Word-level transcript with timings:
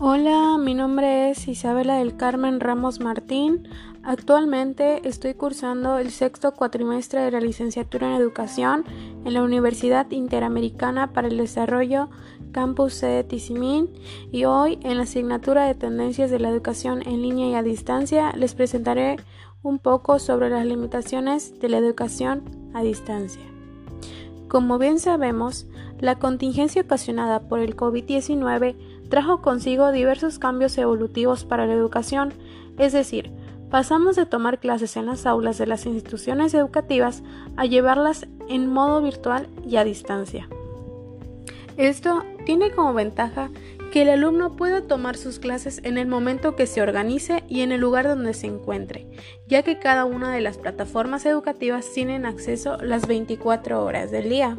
Hola, 0.00 0.58
mi 0.58 0.74
nombre 0.74 1.30
es 1.30 1.48
Isabela 1.48 1.96
del 1.96 2.16
Carmen 2.16 2.60
Ramos 2.60 3.00
Martín. 3.00 3.66
Actualmente 4.04 5.00
estoy 5.08 5.34
cursando 5.34 5.98
el 5.98 6.12
sexto 6.12 6.54
cuatrimestre 6.54 7.20
de 7.20 7.32
la 7.32 7.40
licenciatura 7.40 8.06
en 8.06 8.22
educación 8.22 8.84
en 9.24 9.34
la 9.34 9.42
Universidad 9.42 10.08
Interamericana 10.12 11.12
para 11.12 11.26
el 11.26 11.36
Desarrollo 11.36 12.10
Campus 12.52 12.94
C 12.94 13.24
Tizimín 13.24 13.90
y 14.30 14.44
hoy 14.44 14.78
en 14.84 14.98
la 14.98 15.02
asignatura 15.02 15.66
de 15.66 15.74
tendencias 15.74 16.30
de 16.30 16.38
la 16.38 16.50
educación 16.50 17.02
en 17.04 17.20
línea 17.20 17.48
y 17.48 17.54
a 17.54 17.64
distancia 17.64 18.32
les 18.36 18.54
presentaré 18.54 19.16
un 19.64 19.80
poco 19.80 20.20
sobre 20.20 20.48
las 20.48 20.64
limitaciones 20.64 21.58
de 21.58 21.70
la 21.70 21.78
educación 21.78 22.44
a 22.72 22.82
distancia. 22.82 23.42
Como 24.46 24.78
bien 24.78 25.00
sabemos, 25.00 25.66
la 25.98 26.20
contingencia 26.20 26.82
ocasionada 26.82 27.48
por 27.48 27.58
el 27.58 27.74
COVID-19 27.74 28.76
trajo 29.08 29.40
consigo 29.42 29.92
diversos 29.92 30.38
cambios 30.38 30.76
evolutivos 30.78 31.44
para 31.44 31.66
la 31.66 31.74
educación, 31.74 32.32
es 32.78 32.92
decir, 32.92 33.30
pasamos 33.70 34.16
de 34.16 34.26
tomar 34.26 34.58
clases 34.58 34.96
en 34.96 35.06
las 35.06 35.26
aulas 35.26 35.58
de 35.58 35.66
las 35.66 35.86
instituciones 35.86 36.54
educativas 36.54 37.22
a 37.56 37.66
llevarlas 37.66 38.26
en 38.48 38.66
modo 38.66 39.02
virtual 39.02 39.48
y 39.66 39.76
a 39.76 39.84
distancia. 39.84 40.48
Esto 41.76 42.24
tiene 42.44 42.70
como 42.72 42.92
ventaja 42.92 43.50
que 43.92 44.02
el 44.02 44.10
alumno 44.10 44.56
pueda 44.56 44.82
tomar 44.82 45.16
sus 45.16 45.38
clases 45.38 45.80
en 45.84 45.96
el 45.96 46.06
momento 46.06 46.56
que 46.56 46.66
se 46.66 46.82
organice 46.82 47.44
y 47.48 47.60
en 47.62 47.72
el 47.72 47.80
lugar 47.80 48.06
donde 48.06 48.34
se 48.34 48.46
encuentre, 48.46 49.06
ya 49.46 49.62
que 49.62 49.78
cada 49.78 50.04
una 50.04 50.32
de 50.32 50.40
las 50.40 50.58
plataformas 50.58 51.24
educativas 51.24 51.90
tienen 51.92 52.26
acceso 52.26 52.76
las 52.78 53.06
24 53.06 53.82
horas 53.82 54.10
del 54.10 54.28
día. 54.28 54.58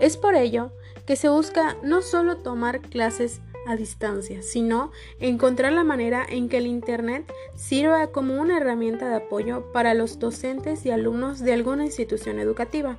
Es 0.00 0.16
por 0.16 0.34
ello 0.34 0.70
que 1.06 1.16
se 1.16 1.28
busca 1.28 1.76
no 1.82 2.02
solo 2.02 2.38
tomar 2.38 2.80
clases 2.80 3.40
a 3.66 3.76
distancia, 3.76 4.42
sino 4.42 4.92
encontrar 5.18 5.72
la 5.72 5.84
manera 5.84 6.24
en 6.28 6.48
que 6.48 6.58
el 6.58 6.66
Internet 6.66 7.30
sirva 7.54 8.08
como 8.08 8.40
una 8.40 8.56
herramienta 8.58 9.08
de 9.08 9.16
apoyo 9.16 9.72
para 9.72 9.94
los 9.94 10.18
docentes 10.18 10.86
y 10.86 10.90
alumnos 10.90 11.40
de 11.40 11.52
alguna 11.52 11.84
institución 11.84 12.38
educativa. 12.38 12.96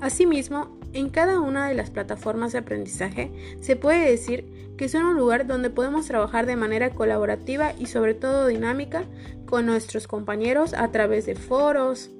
Asimismo, 0.00 0.78
en 0.94 1.10
cada 1.10 1.40
una 1.40 1.68
de 1.68 1.74
las 1.74 1.90
plataformas 1.90 2.52
de 2.52 2.58
aprendizaje 2.58 3.30
se 3.60 3.76
puede 3.76 4.10
decir 4.10 4.74
que 4.76 4.88
son 4.88 5.04
un 5.04 5.16
lugar 5.16 5.46
donde 5.46 5.70
podemos 5.70 6.06
trabajar 6.06 6.46
de 6.46 6.56
manera 6.56 6.90
colaborativa 6.90 7.72
y 7.78 7.86
sobre 7.86 8.14
todo 8.14 8.46
dinámica 8.46 9.04
con 9.46 9.66
nuestros 9.66 10.08
compañeros 10.08 10.74
a 10.74 10.90
través 10.90 11.26
de 11.26 11.34
foros, 11.34 12.10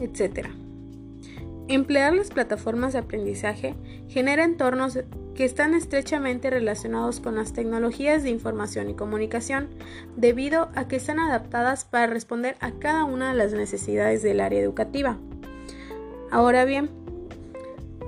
etc. 0.00 0.48
Emplear 1.68 2.14
las 2.14 2.30
plataformas 2.30 2.94
de 2.94 3.00
aprendizaje 3.00 3.74
genera 4.08 4.42
entornos 4.44 4.98
que 5.34 5.44
están 5.44 5.74
estrechamente 5.74 6.48
relacionados 6.48 7.20
con 7.20 7.36
las 7.36 7.52
tecnologías 7.52 8.22
de 8.22 8.30
información 8.30 8.88
y 8.88 8.94
comunicación, 8.94 9.68
debido 10.16 10.70
a 10.74 10.88
que 10.88 10.96
están 10.96 11.20
adaptadas 11.20 11.84
para 11.84 12.06
responder 12.06 12.56
a 12.60 12.72
cada 12.72 13.04
una 13.04 13.30
de 13.30 13.36
las 13.36 13.52
necesidades 13.52 14.22
del 14.22 14.40
área 14.40 14.60
educativa. 14.60 15.18
Ahora 16.30 16.64
bien, 16.64 16.88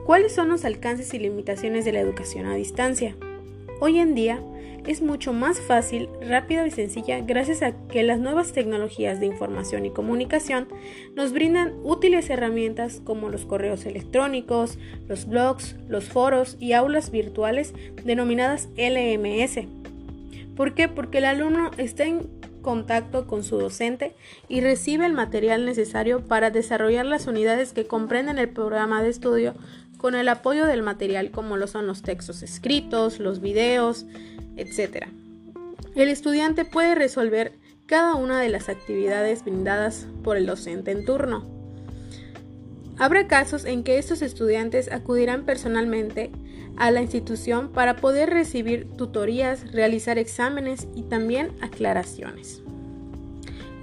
¿cuáles 0.06 0.34
son 0.34 0.48
los 0.48 0.64
alcances 0.64 1.12
y 1.12 1.18
limitaciones 1.18 1.84
de 1.84 1.92
la 1.92 2.00
educación 2.00 2.46
a 2.46 2.54
distancia? 2.54 3.14
Hoy 3.80 3.98
en 3.98 4.14
día, 4.14 4.42
es 4.90 5.02
mucho 5.02 5.32
más 5.32 5.60
fácil, 5.60 6.08
rápida 6.20 6.66
y 6.66 6.70
sencilla 6.72 7.20
gracias 7.20 7.62
a 7.62 7.72
que 7.88 8.02
las 8.02 8.18
nuevas 8.18 8.52
tecnologías 8.52 9.20
de 9.20 9.26
información 9.26 9.86
y 9.86 9.90
comunicación 9.90 10.66
nos 11.14 11.32
brindan 11.32 11.74
útiles 11.84 12.28
herramientas 12.28 13.00
como 13.04 13.28
los 13.28 13.46
correos 13.46 13.86
electrónicos, 13.86 14.78
los 15.06 15.26
blogs, 15.26 15.76
los 15.88 16.08
foros 16.08 16.56
y 16.58 16.72
aulas 16.72 17.12
virtuales 17.12 17.72
denominadas 18.04 18.68
LMS. 18.76 19.66
¿Por 20.56 20.74
qué? 20.74 20.88
Porque 20.88 21.18
el 21.18 21.26
alumno 21.26 21.70
está 21.78 22.04
en 22.04 22.28
contacto 22.60 23.26
con 23.26 23.44
su 23.44 23.58
docente 23.58 24.14
y 24.48 24.60
recibe 24.60 25.06
el 25.06 25.12
material 25.12 25.64
necesario 25.64 26.24
para 26.24 26.50
desarrollar 26.50 27.06
las 27.06 27.28
unidades 27.28 27.72
que 27.72 27.86
comprenden 27.86 28.38
el 28.38 28.48
programa 28.48 29.02
de 29.02 29.08
estudio 29.08 29.54
con 30.00 30.14
el 30.14 30.30
apoyo 30.30 30.64
del 30.64 30.82
material 30.82 31.30
como 31.30 31.58
lo 31.58 31.66
son 31.66 31.86
los 31.86 32.00
textos 32.00 32.42
escritos, 32.42 33.18
los 33.18 33.40
videos, 33.40 34.06
etc. 34.56 35.08
El 35.94 36.08
estudiante 36.08 36.64
puede 36.64 36.94
resolver 36.94 37.52
cada 37.84 38.14
una 38.14 38.40
de 38.40 38.48
las 38.48 38.70
actividades 38.70 39.44
brindadas 39.44 40.06
por 40.24 40.38
el 40.38 40.46
docente 40.46 40.90
en 40.90 41.04
turno. 41.04 41.44
Habrá 42.98 43.26
casos 43.26 43.66
en 43.66 43.84
que 43.84 43.98
estos 43.98 44.22
estudiantes 44.22 44.90
acudirán 44.90 45.44
personalmente 45.44 46.30
a 46.78 46.90
la 46.90 47.02
institución 47.02 47.70
para 47.70 47.96
poder 47.96 48.30
recibir 48.30 48.88
tutorías, 48.96 49.70
realizar 49.70 50.16
exámenes 50.18 50.88
y 50.94 51.02
también 51.02 51.50
aclaraciones. 51.60 52.62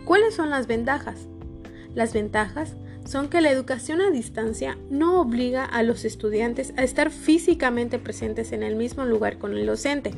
¿Cuáles 0.03 0.34
son 0.34 0.49
las 0.49 0.66
ventajas? 0.66 1.28
Las 1.94 2.13
ventajas 2.13 2.75
son 3.07 3.29
que 3.29 3.41
la 3.41 3.50
educación 3.50 4.01
a 4.01 4.12
distancia 4.12 4.78
no 4.90 5.19
obliga 5.19 5.66
a 5.66 5.81
los 5.81 6.06
estudiantes 6.06 6.73
a 6.78 6.84
estar 6.84 7.09
físicamente 7.09 8.00
presentes 8.00 8.51
en 8.51 8.63
el 8.63 8.75
mismo 8.75 9.06
lugar 9.06 9.38
con 9.38 9.57
el 9.57 9.66
docente 9.66 10.13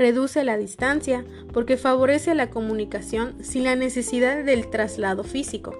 reduce 0.00 0.44
la 0.44 0.56
distancia 0.56 1.26
porque 1.52 1.76
favorece 1.76 2.34
la 2.34 2.48
comunicación 2.48 3.34
sin 3.44 3.64
la 3.64 3.76
necesidad 3.76 4.42
del 4.42 4.70
traslado 4.70 5.24
físico. 5.24 5.74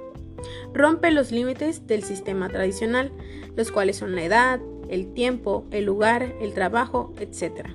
Rompe 0.75 1.10
los 1.10 1.32
límites 1.32 1.87
del 1.87 2.03
sistema 2.03 2.50
tradicional, 2.50 3.10
los 3.56 3.72
cuales 3.72 3.97
son 3.97 4.15
la 4.15 4.22
edad, 4.22 4.60
el 4.91 5.15
tiempo, 5.15 5.65
el 5.70 5.87
lugar, 5.87 6.34
el 6.43 6.53
trabajo, 6.53 7.15
etc. 7.19 7.69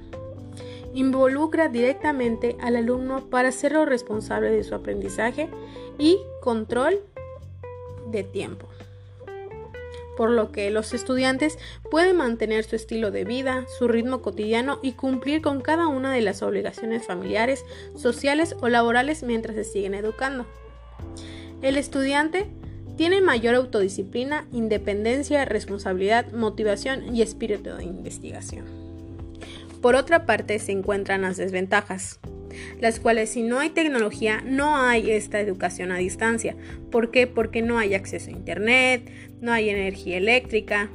Involucra 0.94 1.68
directamente 1.68 2.56
al 2.62 2.75
alumno 2.75 3.28
para 3.28 3.50
hacerlo 3.50 3.85
responsable 3.85 4.51
de 4.51 4.63
su 4.63 4.75
aprendizaje 4.75 5.50
y 5.97 6.19
control 6.41 7.00
de 8.12 8.24
tiempo 8.24 8.68
por 10.16 10.30
lo 10.30 10.52
que 10.52 10.70
los 10.72 10.94
estudiantes 10.94 11.58
pueden 11.92 12.18
mantener 12.18 12.64
su 12.64 12.76
estilo 12.76 13.12
de 13.12 13.26
vida, 13.26 13.66
su 13.78 13.88
ritmo 13.88 14.22
cotidiano 14.22 14.80
y 14.82 14.94
cumplir 14.94 15.42
con 15.42 15.62
cada 15.62 15.88
una 15.88 16.12
de 16.12 16.22
las 16.22 16.42
obligaciones 16.42 17.06
familiares, 17.06 17.66
sociales 17.96 18.56
o 18.62 18.70
laborales 18.70 19.24
mientras 19.24 19.56
se 19.56 19.64
siguen 19.64 19.94
educando. 19.94 20.46
El 21.62 21.78
estudiante 21.78 22.48
tiene 22.98 23.22
mayor 23.22 23.56
autodisciplina, 23.56 24.48
independencia, 24.52 25.44
responsabilidad, 25.46 26.32
motivación 26.32 27.14
y 27.14 27.22
espíritu 27.22 27.72
de 27.76 27.84
investigación. 27.84 28.66
Por 29.82 29.96
otra 29.96 30.26
parte, 30.26 30.58
se 30.60 30.72
encuentran 30.72 31.22
las 31.24 31.38
desventajas 31.38 32.20
las 32.80 33.00
cuales 33.00 33.30
si 33.30 33.44
no 33.44 33.60
hay 33.60 33.70
tecnología 33.70 34.44
no 34.46 34.78
hay 34.78 35.12
esta 35.12 35.40
educación 35.40 35.92
a 35.92 35.98
distancia. 35.98 36.56
¿Por 36.92 37.12
qué? 37.12 37.28
Porque 37.28 37.62
no 37.62 37.78
hay 37.78 37.94
acceso 37.94 38.30
a 38.30 38.34
Internet, 38.34 39.10
no 39.42 39.52
hay 39.52 39.70
energía 39.70 40.18
eléctrica, 40.18 40.90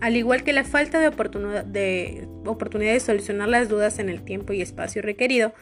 al 0.00 0.16
igual 0.16 0.42
que 0.42 0.52
la 0.52 0.64
falta 0.64 0.98
de 0.98 1.08
oportunidad 1.08 1.64
de, 1.64 2.26
oportunidad 2.44 2.92
de 2.92 3.00
solucionar 3.00 3.48
las 3.48 3.68
dudas 3.68 3.98
en 3.98 4.08
el 4.08 4.22
tiempo 4.22 4.52
y 4.52 4.60
espacio 4.60 5.00
requerido, 5.00 5.52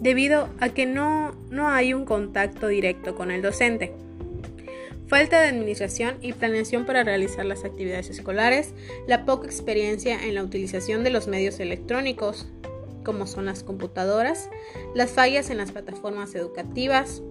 debido 0.00 0.50
a 0.60 0.68
que 0.68 0.84
no, 0.84 1.34
no 1.50 1.68
hay 1.68 1.94
un 1.94 2.04
contacto 2.04 2.68
directo 2.68 3.14
con 3.14 3.30
el 3.30 3.40
docente. 3.40 3.92
Falta 5.06 5.40
de 5.40 5.48
administración 5.48 6.16
y 6.20 6.32
planeación 6.32 6.84
para 6.84 7.04
realizar 7.04 7.46
las 7.46 7.64
actividades 7.64 8.10
escolares, 8.10 8.74
la 9.06 9.24
poca 9.24 9.46
experiencia 9.46 10.22
en 10.26 10.34
la 10.34 10.42
utilización 10.42 11.04
de 11.04 11.10
los 11.10 11.28
medios 11.28 11.60
electrónicos, 11.60 12.48
como 13.06 13.28
son 13.28 13.46
las 13.46 13.62
computadoras, 13.62 14.50
las 14.96 15.12
fallas 15.12 15.48
en 15.50 15.58
las 15.58 15.70
plataformas 15.70 16.34
educativas, 16.34 17.22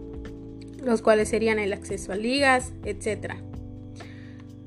los 0.82 1.02
cuales 1.02 1.28
serían 1.28 1.60
el 1.60 1.74
acceso 1.74 2.14
a 2.14 2.16
ligas, 2.16 2.72
etc. 2.86 3.34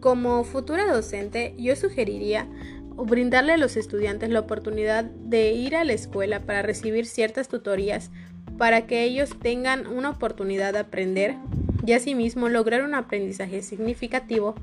Como 0.01 0.45
futura 0.45 0.85
docente, 0.93 1.55
yo 1.57 1.75
sugeriría 1.77 2.47
brindarle 2.95 3.55
a 3.55 3.57
los 3.57 3.79
estudiantes 3.79 4.29
la 4.29 4.41
oportunidad 4.41 5.05
de 5.05 5.53
ir 5.53 5.77
a 5.77 5.85
la 5.85 5.95
escuela 5.95 6.41
para 6.41 6.61
recibir 6.61 7.07
ciertas 7.07 7.49
tutorías 7.49 8.11
para 8.59 8.87
que 8.87 9.05
ellos 9.05 9.31
tengan 9.41 9.87
una 9.87 10.11
oportunidad 10.11 10.75
de 10.75 10.81
aprender 10.81 11.37
y 11.87 11.93
asimismo 11.95 12.51
lograr 12.51 12.83
un 12.83 12.95
aprendizaje 12.95 13.63
significativo 13.63 14.57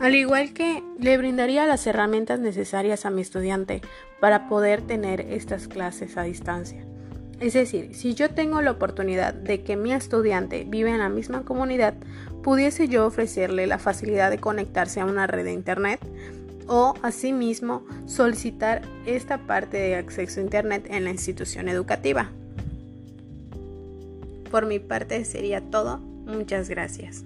Al 0.00 0.14
igual 0.14 0.52
que 0.52 0.82
le 1.00 1.18
brindaría 1.18 1.66
las 1.66 1.86
herramientas 1.86 2.38
necesarias 2.38 3.04
a 3.04 3.10
mi 3.10 3.20
estudiante 3.20 3.80
para 4.20 4.48
poder 4.48 4.82
tener 4.82 5.20
estas 5.20 5.66
clases 5.66 6.16
a 6.16 6.22
distancia. 6.22 6.84
Es 7.40 7.54
decir, 7.54 7.94
si 7.94 8.14
yo 8.14 8.30
tengo 8.30 8.62
la 8.62 8.72
oportunidad 8.72 9.34
de 9.34 9.62
que 9.62 9.76
mi 9.76 9.92
estudiante 9.92 10.64
vive 10.68 10.90
en 10.90 10.98
la 10.98 11.08
misma 11.08 11.44
comunidad, 11.44 11.94
pudiese 12.42 12.88
yo 12.88 13.06
ofrecerle 13.06 13.66
la 13.66 13.78
facilidad 13.78 14.30
de 14.30 14.38
conectarse 14.38 15.00
a 15.00 15.04
una 15.04 15.26
red 15.26 15.44
de 15.44 15.52
Internet 15.52 16.00
o 16.68 16.94
asimismo 17.02 17.84
solicitar 18.06 18.82
esta 19.06 19.38
parte 19.38 19.78
de 19.78 19.96
acceso 19.96 20.40
a 20.40 20.44
Internet 20.44 20.86
en 20.90 21.04
la 21.04 21.10
institución 21.10 21.68
educativa. 21.68 22.30
Por 24.50 24.66
mi 24.66 24.78
parte 24.78 25.24
sería 25.24 25.60
todo. 25.60 25.98
Muchas 25.98 26.68
gracias. 26.68 27.24